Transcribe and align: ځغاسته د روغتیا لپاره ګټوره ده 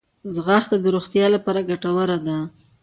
ځغاسته 0.35 0.75
د 0.79 0.85
روغتیا 0.95 1.25
لپاره 1.35 1.67
ګټوره 1.69 2.17
ده 2.25 2.37